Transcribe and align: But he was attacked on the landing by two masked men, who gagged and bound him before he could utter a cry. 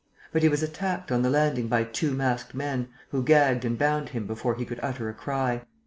But 0.31 0.41
he 0.41 0.49
was 0.49 0.63
attacked 0.63 1.11
on 1.11 1.21
the 1.21 1.29
landing 1.29 1.67
by 1.67 1.83
two 1.83 2.09
masked 2.11 2.55
men, 2.55 2.89
who 3.09 3.21
gagged 3.23 3.63
and 3.63 3.77
bound 3.77 4.09
him 4.09 4.25
before 4.25 4.55
he 4.55 4.65
could 4.65 4.79
utter 4.81 5.09
a 5.09 5.13
cry. 5.13 5.61